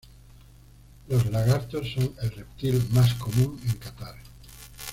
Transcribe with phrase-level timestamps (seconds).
[1.09, 4.15] Los lagartos son el reptil más común en Catar.